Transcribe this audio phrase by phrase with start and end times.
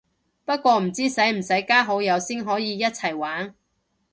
[0.45, 3.53] 不過唔知使唔使加好友先可以一齊玩